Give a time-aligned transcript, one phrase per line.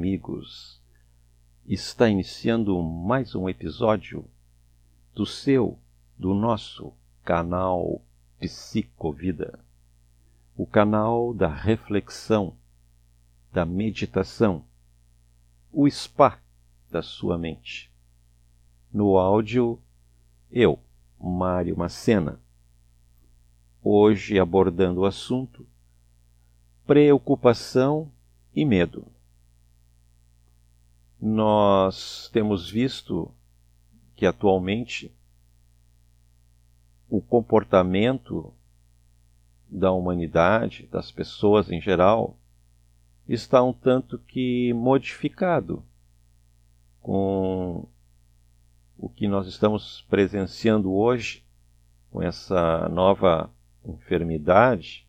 [0.00, 0.80] amigos.
[1.66, 4.24] Está iniciando mais um episódio
[5.14, 5.78] do seu,
[6.16, 8.00] do nosso canal
[8.38, 9.62] Psicovida.
[10.56, 12.56] O canal da reflexão,
[13.52, 14.64] da meditação,
[15.70, 16.40] o spa
[16.90, 17.92] da sua mente.
[18.90, 19.78] No áudio,
[20.50, 20.78] eu,
[21.20, 22.40] Mário Macena.
[23.84, 25.66] Hoje abordando o assunto
[26.86, 28.10] preocupação
[28.54, 29.06] e medo.
[31.20, 33.30] Nós temos visto
[34.16, 35.14] que atualmente
[37.08, 38.54] o comportamento
[39.68, 42.38] da humanidade, das pessoas em geral,
[43.28, 45.84] está um tanto que modificado
[47.00, 47.86] com
[48.98, 51.44] o que nós estamos presenciando hoje,
[52.10, 53.50] com essa nova
[53.84, 55.06] enfermidade.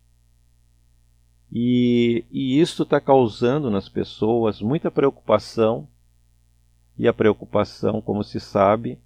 [1.51, 5.87] E, e isso está causando nas pessoas muita preocupação,
[7.01, 8.99] e a preocupação, como se sabe,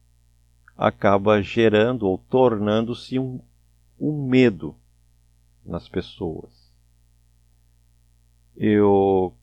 [0.77, 3.39] acaba gerando ou tornando-se um,
[3.97, 4.75] um medo
[5.65, 6.51] nas pessoas.
[8.53, 9.33] Eu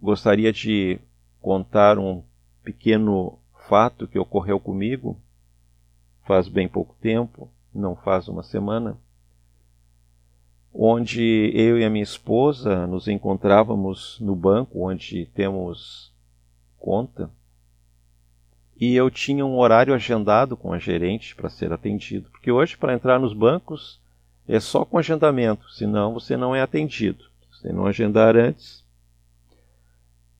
[0.00, 0.98] gostaria de
[1.42, 2.22] contar um
[2.64, 5.20] pequeno fato que ocorreu comigo
[6.24, 8.96] faz bem pouco tempo, não faz uma semana
[10.72, 16.10] onde eu e a minha esposa nos encontrávamos no banco onde temos
[16.78, 17.30] conta
[18.82, 22.92] e eu tinha um horário agendado com a gerente para ser atendido, porque hoje para
[22.92, 24.00] entrar nos bancos
[24.48, 27.24] é só com agendamento, senão você não é atendido.
[27.60, 28.84] Se não agendar antes.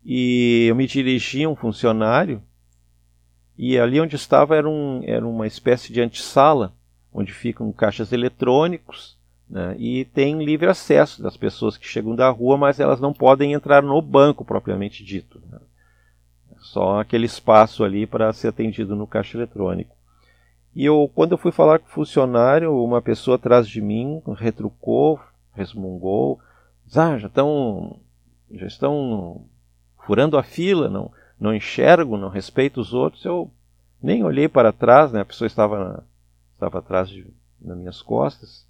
[0.05, 2.43] E eu me dirigi a um funcionário
[3.57, 6.73] e ali onde estava era, um, era uma espécie de antessala,
[7.13, 9.17] onde ficam caixas eletrônicos
[9.53, 9.77] né?
[9.79, 13.83] E tem livre acesso das pessoas que chegam da rua, mas elas não podem entrar
[13.83, 15.41] no banco propriamente dito.
[15.49, 15.59] Né?
[16.63, 19.95] Só aquele espaço ali para ser atendido no caixa eletrônico.
[20.75, 25.21] E eu, quando eu fui falar com o funcionário, uma pessoa atrás de mim retrucou,
[25.53, 26.41] resmungou,
[26.97, 27.99] ah, já estão,
[28.51, 29.45] já estão
[30.07, 33.25] furando a fila, não, não enxergo, não respeito os outros.
[33.25, 33.51] Eu
[34.03, 35.21] nem olhei para trás, né?
[35.21, 36.07] a pessoa estava,
[36.55, 37.27] estava atrás de,
[37.61, 38.67] nas minhas costas.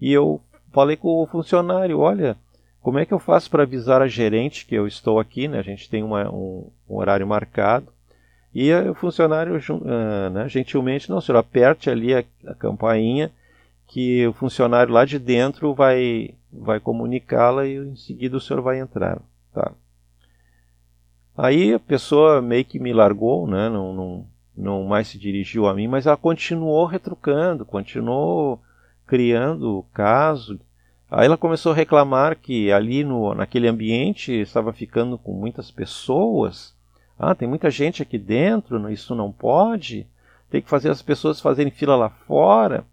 [0.00, 0.40] E eu
[0.72, 2.36] falei com o funcionário, olha,
[2.82, 5.58] como é que eu faço para avisar a gerente que eu estou aqui, né?
[5.58, 7.88] A gente tem uma, um, um, horário marcado.
[8.54, 13.30] E o funcionário, uh, né, gentilmente, não, senhor, aperte ali a, a campainha
[13.86, 18.78] que o funcionário lá de dentro vai, vai comunicá-la e em seguida o senhor vai
[18.78, 19.20] entrar.
[19.52, 19.72] Tá.
[21.36, 25.74] Aí a pessoa meio que me largou, né, não, não, não mais se dirigiu a
[25.74, 28.60] mim, mas ela continuou retrucando, continuou
[29.06, 30.60] criando caso.
[31.10, 36.74] Aí ela começou a reclamar que ali no, naquele ambiente estava ficando com muitas pessoas.
[37.18, 40.06] Ah, tem muita gente aqui dentro, isso não pode.
[40.50, 42.84] Tem que fazer as pessoas fazerem fila lá fora.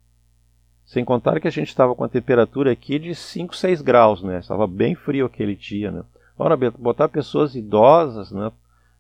[0.86, 4.40] Sem contar que a gente estava com a temperatura aqui de 5, 6 graus, né?
[4.40, 6.04] Estava bem frio aquele dia, né?
[6.38, 8.52] Ora, botar pessoas idosas, né?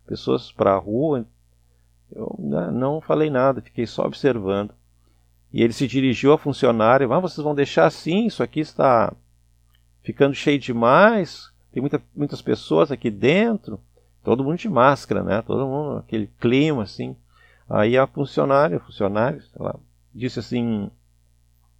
[0.07, 1.25] Pessoas para a rua.
[2.13, 4.73] Eu né, não falei nada, fiquei só observando.
[5.55, 8.25] E ele se dirigiu ao funcionário: ah, vocês vão deixar assim?
[8.25, 9.13] Isso aqui está
[10.03, 11.49] ficando cheio demais.
[11.71, 13.79] Tem muita, muitas pessoas aqui dentro.
[14.21, 15.41] Todo mundo de máscara, né?
[15.41, 17.15] Todo mundo, aquele clima assim.
[17.69, 19.79] Aí a funcionária, funcionário, ela
[20.13, 20.91] disse assim: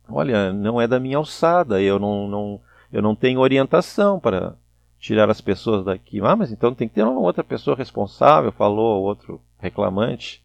[0.08, 2.62] Olha, não é da minha alçada, eu não, não,
[2.94, 4.56] eu não tenho orientação para
[4.98, 6.22] tirar as pessoas daqui.
[6.22, 10.42] Ah, mas então tem que ter uma outra pessoa responsável, falou outro reclamante.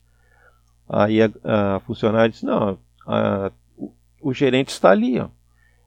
[0.89, 2.77] Aí a, a funcionária disse: Não,
[3.77, 5.19] o, o, gerente está ali.
[5.19, 5.29] Ó.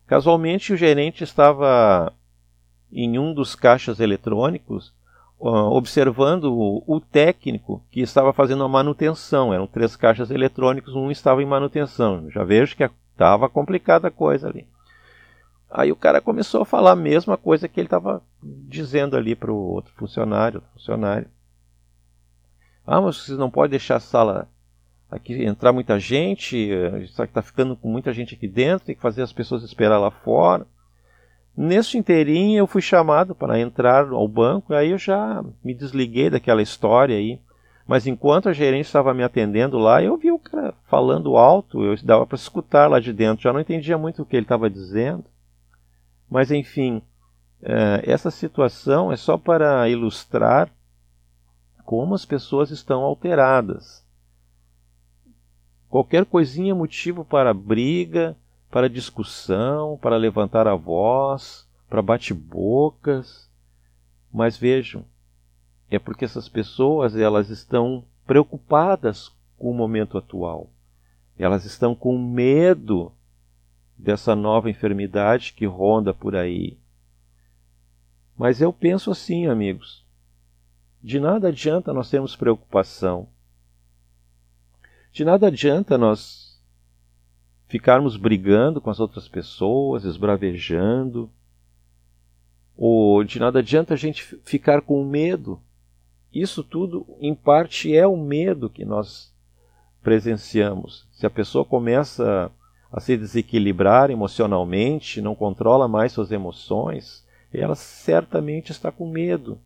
[0.07, 2.13] Casualmente, o gerente estava
[2.91, 4.93] em um dos caixas eletrônicos
[5.45, 9.53] observando o, o, técnico que estava fazendo a manutenção.
[9.53, 12.29] Eram três caixas eletrônicos, um estava em manutenção.
[12.29, 14.65] Já vejo que estava complicada a coisa ali.
[15.69, 19.51] Aí o cara começou a falar a mesma coisa que ele estava dizendo ali para
[19.51, 21.27] o outro funcionário, funcionário.
[22.85, 24.47] Ah, mas vocês não podem deixar a sala
[25.13, 26.69] aqui entrar muita gente,
[27.01, 30.65] está ficando com muita gente aqui dentro, tem que fazer as pessoas esperar lá fora.
[31.55, 36.63] Nesse inteirinho eu fui chamado para entrar ao banco, aí eu já me desliguei daquela
[36.63, 37.39] história aí.
[37.85, 41.95] Mas enquanto a gerente estava me atendendo lá, eu vi o cara falando alto, eu
[42.03, 45.25] dava para escutar lá de dentro, já não entendia muito o que ele estava dizendo.
[46.29, 47.01] Mas enfim,
[47.61, 50.69] eh, essa situação é só para ilustrar
[51.85, 54.02] como as pessoas estão alteradas.
[55.93, 58.35] Qualquer coisinha é motivo para briga,
[58.71, 63.47] para discussão, para levantar a voz, para bate-bocas.
[64.33, 65.05] Mas vejam,
[65.91, 70.67] é porque essas pessoas elas estão preocupadas com o momento atual.
[71.37, 73.11] Elas estão com medo
[73.95, 76.75] dessa nova enfermidade que ronda por aí.
[78.35, 80.03] Mas eu penso assim, amigos,
[81.03, 83.27] de nada adianta nós termos preocupação.
[85.13, 86.59] De nada adianta nós
[87.67, 91.29] ficarmos brigando com as outras pessoas, esbravejando.
[92.75, 95.61] Ou de nada adianta a gente ficar com medo.
[96.33, 99.31] Isso tudo, em parte, é o medo que nós
[100.01, 101.07] presenciamos.
[101.11, 102.51] Se a pessoa começa
[102.91, 107.23] a se desequilibrar emocionalmente, não controla mais suas emoções,
[107.53, 109.61] ela certamente está com medo.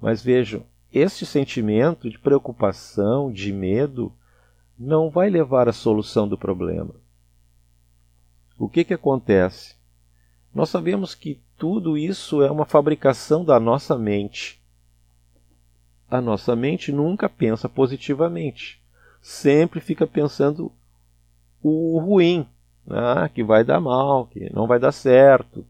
[0.00, 0.64] Mas vejam,
[0.94, 4.12] este sentimento de preocupação, de medo,
[4.78, 6.94] não vai levar à solução do problema.
[8.56, 9.74] O que, que acontece?
[10.54, 14.62] Nós sabemos que tudo isso é uma fabricação da nossa mente.
[16.08, 18.80] A nossa mente nunca pensa positivamente.
[19.20, 20.70] Sempre fica pensando
[21.60, 22.46] o ruim,
[22.86, 23.28] né?
[23.34, 25.66] que vai dar mal, que não vai dar certo.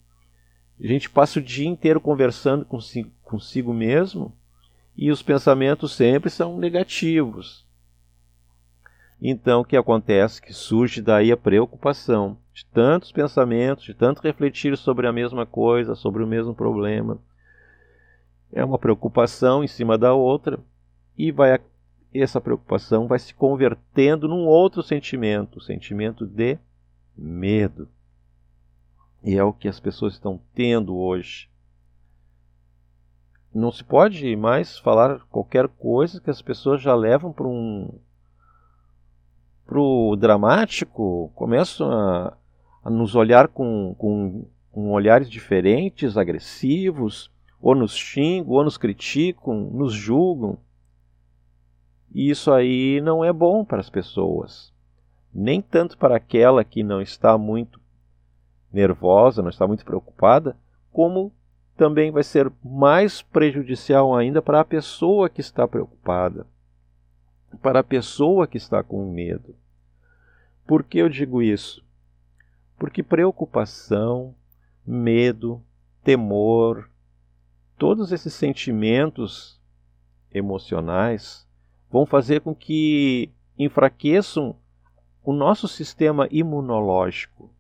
[0.79, 4.35] A gente passa o dia inteiro conversando consigo, consigo mesmo
[4.97, 7.67] e os pensamentos sempre são negativos.
[9.21, 10.41] Então, o que acontece?
[10.41, 15.95] Que surge daí a preocupação de tantos pensamentos, de tanto refletir sobre a mesma coisa,
[15.95, 17.19] sobre o mesmo problema.
[18.53, 20.59] É uma preocupação em cima da outra
[21.17, 21.59] e vai
[22.15, 26.57] essa preocupação vai se convertendo num outro sentimento, o sentimento de
[27.17, 27.89] medo.
[29.23, 31.49] E é o que as pessoas estão tendo hoje.
[33.55, 37.89] Não se pode mais falar qualquer coisa que as pessoas já levam para um
[39.65, 42.37] para o dramático, começam a,
[42.83, 47.31] a nos olhar com, com, com olhares diferentes, agressivos,
[47.63, 50.59] ou nos xingam, ou nos criticam, nos julgam.
[52.13, 54.71] E isso aí não é bom para as pessoas.
[55.33, 57.81] Nem tanto para aquela que não está muito
[58.71, 60.57] nervosa, não está muito preocupada,
[60.93, 61.33] como
[61.77, 66.47] também vai ser mais prejudicial ainda para a pessoa que está preocupada,
[67.61, 69.55] para a pessoa que está com medo.
[70.67, 71.85] Por que eu digo isso?
[72.79, 74.35] Porque preocupação,
[74.87, 75.63] medo,
[76.03, 76.89] temor,
[77.77, 79.61] todos esses sentimentos
[80.33, 81.47] emocionais
[81.91, 84.57] vão fazer com que enfraqueçam
[85.25, 87.51] o nosso sistema imunológico,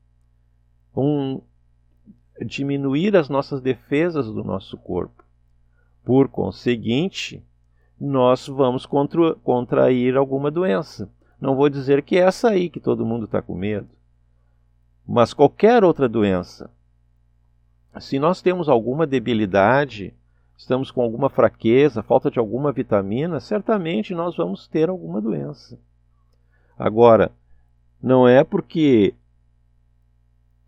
[0.92, 1.42] vão
[2.40, 5.24] diminuir as nossas defesas do nosso corpo.
[6.04, 7.44] Por conseguinte,
[8.00, 11.10] nós vamos contra, contrair alguma doença.
[11.40, 13.88] Não vou dizer que é essa aí que todo mundo está com medo,
[15.06, 16.70] mas qualquer outra doença.
[18.00, 20.14] Se nós temos alguma debilidade,
[20.56, 25.78] estamos com alguma fraqueza, falta de alguma vitamina, certamente nós vamos ter alguma doença.
[26.76, 27.30] Agora,
[28.02, 29.14] não é porque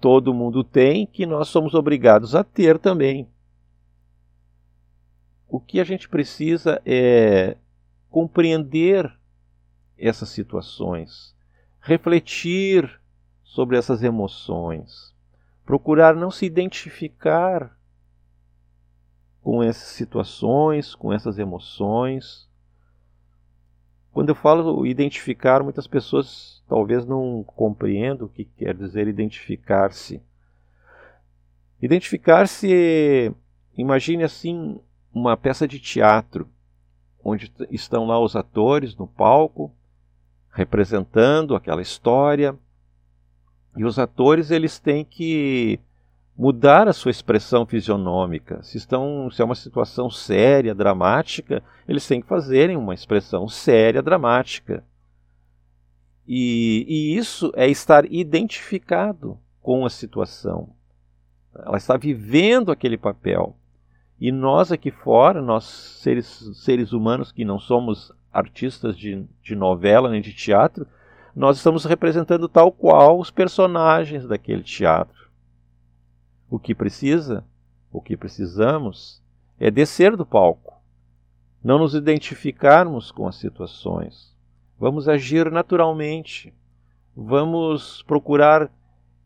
[0.00, 3.28] todo mundo tem que nós somos obrigados a ter também.
[5.48, 7.56] O que a gente precisa é
[8.10, 9.12] compreender
[9.96, 11.34] essas situações,
[11.80, 13.00] refletir
[13.42, 15.14] sobre essas emoções,
[15.64, 17.76] procurar não se identificar
[19.40, 22.48] com essas situações, com essas emoções.
[24.12, 30.22] Quando eu falo identificar, muitas pessoas talvez não compreendam o que quer dizer identificar-se.
[31.80, 33.32] Identificar-se,
[33.76, 34.80] imagine assim,
[35.12, 36.48] uma peça de teatro,
[37.22, 39.72] onde estão lá os atores no palco,
[40.50, 42.56] representando aquela história,
[43.76, 45.78] e os atores eles têm que
[46.36, 48.62] mudar a sua expressão fisionômica.
[48.62, 54.02] Se, estão, se é uma situação séria, dramática, eles têm que fazerem uma expressão séria,
[54.02, 54.84] dramática.
[56.26, 60.70] E, e isso é estar identificado com a situação.
[61.54, 63.56] Ela está vivendo aquele papel.
[64.18, 70.10] E nós aqui fora, nós seres, seres humanos que não somos artistas de, de novela
[70.10, 70.86] nem de teatro,
[71.34, 75.30] nós estamos representando tal qual os personagens daquele teatro.
[76.48, 77.44] O que precisa,
[77.92, 79.22] o que precisamos,
[79.58, 80.74] é descer do palco,
[81.62, 84.35] não nos identificarmos com as situações.
[84.78, 86.52] Vamos agir naturalmente,
[87.16, 88.70] vamos procurar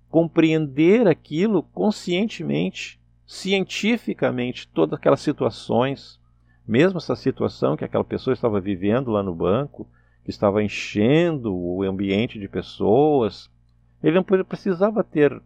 [0.09, 6.21] compreender aquilo conscientemente, cientificamente, todas aquelas situações,
[6.67, 9.87] mesmo essa situação que aquela pessoa estava vivendo lá no banco,
[10.25, 13.51] que estava enchendo o ambiente de pessoas,
[14.03, 15.41] ele não precisava ter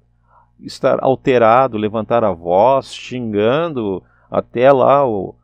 [0.61, 5.35] estar alterado, levantar a voz, xingando até lá o,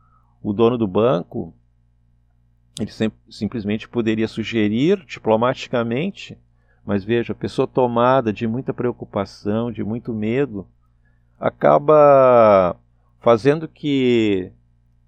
[0.41, 1.53] o dono do banco,
[2.79, 6.37] ele sim, simplesmente poderia sugerir diplomaticamente,
[6.85, 10.67] mas veja, a pessoa tomada de muita preocupação, de muito medo,
[11.39, 12.75] acaba
[13.19, 14.51] fazendo que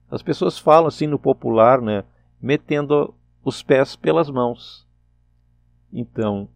[0.09, 2.03] as pessoas falam assim no popular, né,
[2.41, 4.87] metendo os pés pelas mãos.
[5.91, 6.47] Então,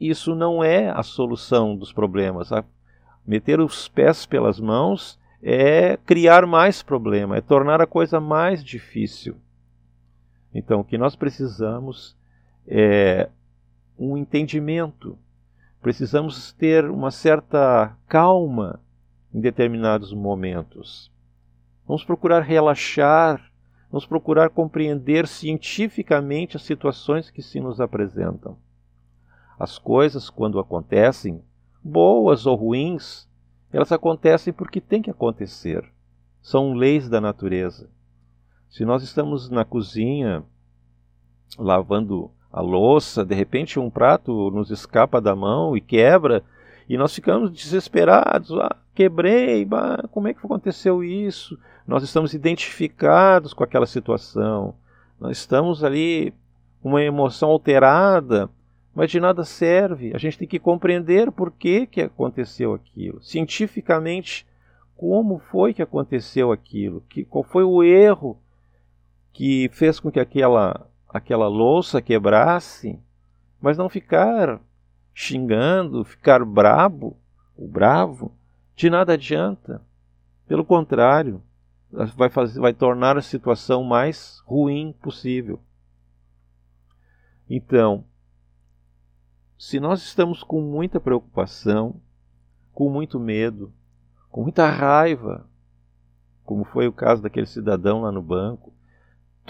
[0.00, 2.50] isso não é a solução dos problemas.
[3.26, 9.36] Meter os pés pelas mãos é criar mais problema, é tornar a coisa mais difícil.
[10.54, 12.16] Então, o que nós precisamos
[12.66, 13.28] é
[13.98, 15.18] um entendimento.
[15.80, 18.80] Precisamos ter uma certa calma
[19.32, 21.10] em determinados momentos.
[21.86, 23.50] Vamos procurar relaxar,
[23.90, 28.56] vamos procurar compreender cientificamente as situações que se nos apresentam.
[29.58, 31.42] As coisas, quando acontecem,
[31.82, 33.28] boas ou ruins,
[33.72, 35.84] elas acontecem porque tem que acontecer.
[36.42, 37.88] São leis da natureza.
[38.70, 40.42] Se nós estamos na cozinha
[41.58, 46.42] lavando a louça, de repente um prato nos escapa da mão e quebra,
[46.88, 48.50] e nós ficamos desesperados.
[48.52, 51.58] Ah, quebrei, bah, como é que aconteceu isso?
[51.86, 54.74] Nós estamos identificados com aquela situação.
[55.20, 56.32] Nós estamos ali
[56.80, 58.48] com uma emoção alterada
[58.94, 60.12] mas de nada serve.
[60.14, 63.22] A gente tem que compreender por que, que aconteceu aquilo.
[63.22, 64.46] Cientificamente,
[64.96, 67.02] como foi que aconteceu aquilo?
[67.08, 68.36] Que, qual foi o erro
[69.32, 72.98] que fez com que aquela, aquela louça quebrasse?
[73.60, 74.60] Mas não ficar
[75.14, 77.16] xingando, ficar brabo,
[77.56, 78.32] o bravo,
[78.74, 79.82] de nada adianta.
[80.46, 81.42] Pelo contrário,
[82.16, 85.60] vai, fazer, vai tornar a situação mais ruim possível.
[87.48, 88.04] Então,
[89.58, 92.00] se nós estamos com muita preocupação,
[92.72, 93.72] com muito medo,
[94.30, 95.46] com muita raiva,
[96.44, 98.72] como foi o caso daquele cidadão lá no banco,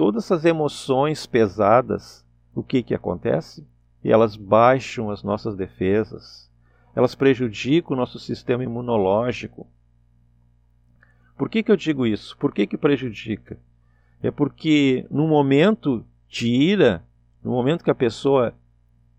[0.00, 3.68] todas essas emoções pesadas, o que que acontece?
[4.02, 6.50] E elas baixam as nossas defesas,
[6.96, 9.66] elas prejudicam o nosso sistema imunológico.
[11.36, 12.34] Por que, que eu digo isso?
[12.38, 13.58] Por que, que prejudica?
[14.22, 17.04] É porque no momento de ira,
[17.44, 18.54] no momento que a pessoa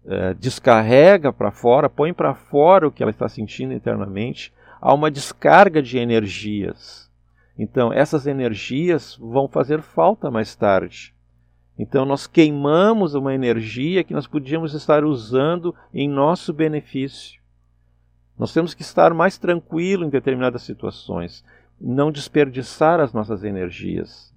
[0.03, 5.11] é, descarrega para fora, põe para fora o que ela está sentindo internamente, há uma
[5.11, 7.10] descarga de energias.
[7.57, 11.13] Então, essas energias vão fazer falta mais tarde.
[11.77, 17.41] Então, nós queimamos uma energia que nós podíamos estar usando em nosso benefício.
[18.37, 21.43] Nós temos que estar mais tranquilo em determinadas situações,
[21.79, 24.33] não desperdiçar as nossas energias.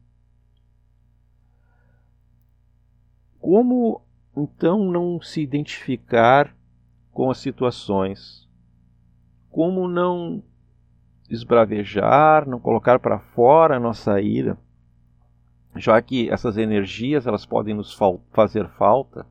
[3.40, 4.02] Como
[4.37, 6.54] então não se identificar
[7.12, 8.49] com as situações?
[9.50, 10.42] Como não
[11.28, 14.59] esbravejar, não colocar para fora a nossa ira,
[15.76, 19.26] já que essas energias elas podem nos fal fazer falta?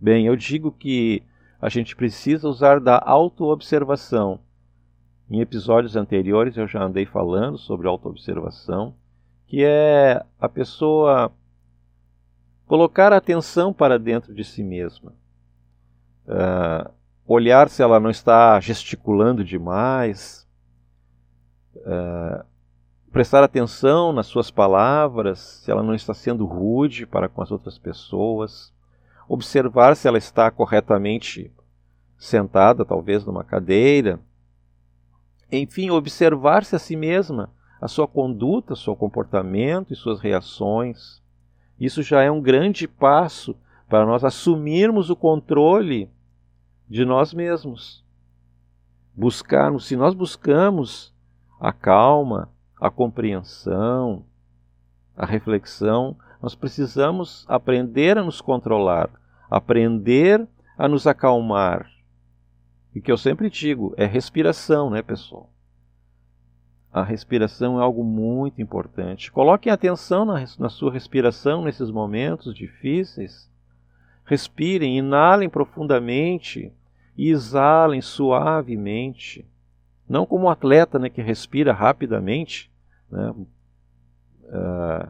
[0.00, 1.22] Bem, eu digo que
[1.60, 4.40] a gente precisa usar da autoobservação.
[5.30, 8.94] Em episódios anteriores eu já andei falando sobre autoobservação,
[9.46, 11.30] que é a pessoa
[12.66, 15.12] colocar atenção para dentro de si mesma,
[16.26, 16.90] uh,
[17.26, 20.48] olhar se ela não está gesticulando demais,
[21.76, 22.44] uh,
[23.12, 27.78] prestar atenção nas suas palavras, se ela não está sendo rude para com as outras
[27.78, 28.72] pessoas,
[29.28, 31.52] observar se ela está corretamente
[32.16, 34.20] sentada, talvez numa cadeira,
[35.50, 37.50] enfim, observar-se a si mesma,
[37.80, 41.20] a sua conduta, seu comportamento e suas reações.
[41.78, 43.56] Isso já é um grande passo
[43.88, 46.08] para nós assumirmos o controle
[46.88, 48.04] de nós mesmos.
[49.14, 51.12] Buscarmos, se nós buscamos
[51.60, 52.48] a calma,
[52.80, 54.24] a compreensão,
[55.14, 59.10] a reflexão, nós precisamos aprender a nos controlar,
[59.50, 60.48] aprender
[60.78, 61.86] a nos acalmar.
[62.94, 65.50] E que eu sempre digo é respiração, né, pessoal?
[66.92, 69.30] A respiração é algo muito importante.
[69.30, 73.48] Coloquem atenção na, na sua respiração nesses momentos difíceis.
[74.24, 76.72] Respirem, inalem profundamente
[77.16, 79.46] e exalem suavemente.
[80.10, 82.68] Não como um atleta né, que respira rapidamente.
[83.08, 83.30] Né?
[83.30, 85.08] Uh,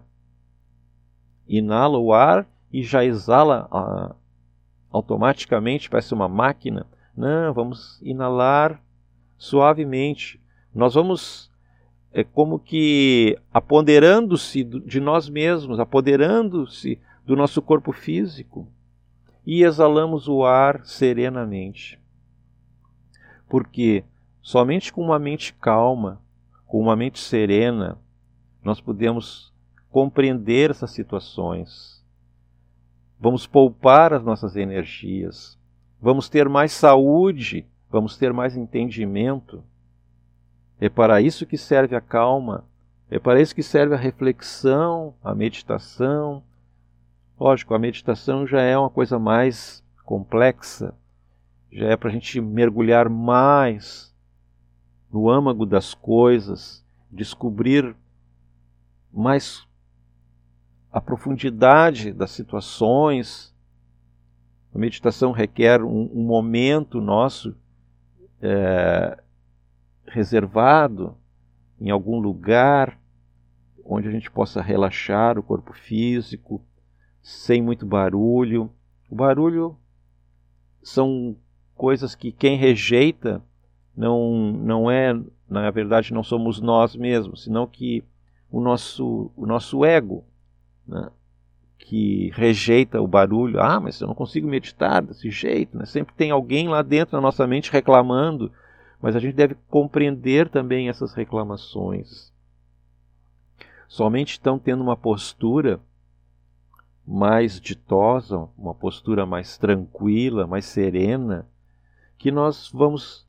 [1.48, 4.14] inala o ar e já exala uh,
[4.92, 6.86] automaticamente, parece uma máquina.
[7.16, 8.78] Não, vamos inalar
[9.38, 10.38] suavemente.
[10.74, 11.50] Nós vamos
[12.12, 18.68] é como que apoderando-se de nós mesmos, apoderando-se do nosso corpo físico
[19.46, 21.98] e exalamos o ar serenamente.
[23.48, 24.04] Porque
[24.42, 26.20] somente com uma mente calma,
[26.66, 27.98] com uma mente serena,
[28.62, 29.52] nós podemos
[29.90, 32.04] compreender essas situações.
[33.18, 35.58] Vamos poupar as nossas energias.
[36.00, 39.62] Vamos ter mais saúde, vamos ter mais entendimento.
[40.80, 42.64] É para isso que serve a calma,
[43.10, 46.42] é para isso que serve a reflexão, a meditação.
[47.38, 50.94] Lógico, a meditação já é uma coisa mais complexa,
[51.70, 54.09] já é para a gente mergulhar mais
[55.12, 57.96] no âmago das coisas, descobrir
[59.12, 59.66] mais
[60.92, 63.54] a profundidade das situações.
[64.74, 67.56] A meditação requer um, um momento nosso
[68.40, 69.20] é,
[70.06, 71.16] reservado
[71.80, 72.98] em algum lugar
[73.84, 76.64] onde a gente possa relaxar o corpo físico,
[77.20, 78.70] sem muito barulho.
[79.10, 79.76] O barulho
[80.82, 81.36] são
[81.74, 83.42] coisas que quem rejeita
[83.96, 85.18] não, não é,
[85.48, 88.04] na verdade, não somos nós mesmos, senão que
[88.50, 90.24] o nosso, o nosso ego,
[90.86, 91.10] né,
[91.78, 93.60] que rejeita o barulho.
[93.60, 95.76] Ah, mas eu não consigo meditar desse jeito.
[95.76, 95.86] Né?
[95.86, 98.52] Sempre tem alguém lá dentro da nossa mente reclamando,
[99.00, 102.32] mas a gente deve compreender também essas reclamações.
[103.88, 105.80] Somente estão tendo uma postura
[107.06, 111.48] mais ditosa, uma postura mais tranquila, mais serena,
[112.16, 113.26] que nós vamos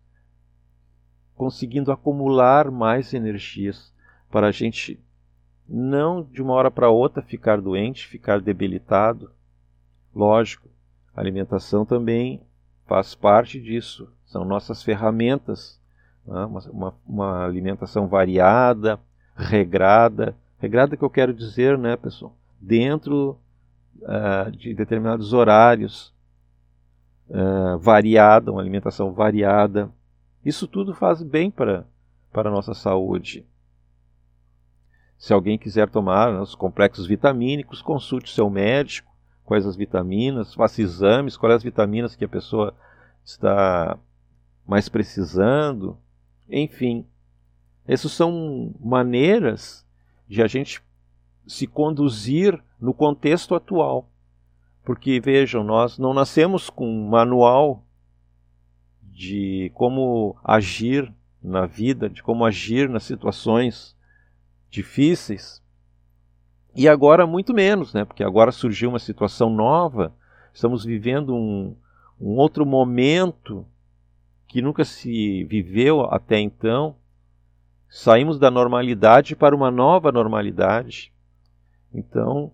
[1.41, 3.91] conseguindo acumular mais energias
[4.29, 5.03] para a gente
[5.67, 9.31] não de uma hora para outra ficar doente, ficar debilitado.
[10.13, 10.69] Lógico,
[11.15, 12.43] a alimentação também
[12.85, 15.81] faz parte disso, são nossas ferramentas,
[16.27, 16.45] né?
[16.45, 18.99] uma, uma, alimentação variada,
[19.35, 23.35] regrada, regrada que eu quero dizer, né, pessoal, dentro
[24.03, 26.13] uh, de determinados horários,
[27.31, 29.89] uh, variada, uma alimentação variada.
[30.43, 31.85] Isso tudo faz bem para,
[32.31, 33.45] para a nossa saúde.
[35.17, 39.11] Se alguém quiser tomar né, os complexos vitamínicos, consulte seu médico,
[39.45, 42.73] quais as vitaminas, faça exames, quais as vitaminas que a pessoa
[43.23, 43.99] está
[44.65, 45.97] mais precisando.
[46.49, 47.05] Enfim,
[47.87, 49.85] essas são maneiras
[50.27, 50.81] de a gente
[51.45, 54.09] se conduzir no contexto atual.
[54.83, 57.83] Porque vejam, nós não nascemos com um manual
[59.13, 63.95] de como agir na vida, de como agir nas situações
[64.69, 65.61] difíceis.
[66.75, 68.05] E agora muito menos, né?
[68.05, 70.15] Porque agora surgiu uma situação nova,
[70.53, 71.75] estamos vivendo um,
[72.19, 73.65] um outro momento
[74.47, 76.95] que nunca se viveu até então.
[77.89, 81.11] Saímos da normalidade para uma nova normalidade.
[81.93, 82.53] Então,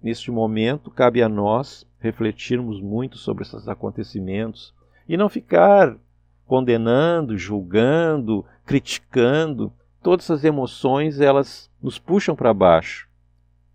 [0.00, 4.75] neste momento, cabe a nós refletirmos muito sobre esses acontecimentos
[5.08, 5.96] e não ficar
[6.46, 9.72] condenando, julgando, criticando.
[10.02, 13.08] Todas essas emoções, elas nos puxam para baixo,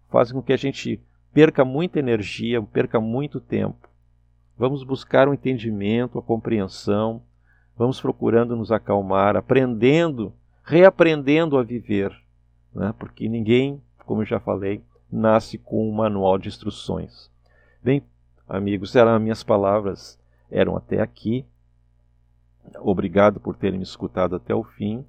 [0.09, 1.01] fazem com que a gente
[1.33, 3.89] perca muita energia, perca muito tempo.
[4.57, 7.21] Vamos buscar o um entendimento, a compreensão,
[7.77, 12.15] vamos procurando nos acalmar, aprendendo reaprendendo a viver,
[12.73, 12.93] né?
[12.97, 17.29] porque ninguém, como eu já falei, nasce com um manual de instruções.
[17.83, 18.01] Bem,
[18.47, 20.19] amigos, eram minhas palavras,
[20.51, 21.45] eram até aqui.
[22.79, 25.05] Obrigado por terem me escutado até o fim.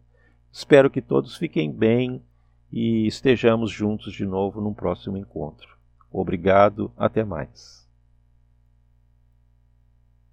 [0.50, 2.22] Espero que todos fiquem bem
[2.70, 5.76] e estejamos juntos de novo num próximo encontro.
[6.10, 7.81] Obrigado, até mais.